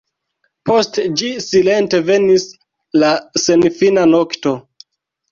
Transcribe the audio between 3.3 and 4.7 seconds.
senfina nokto.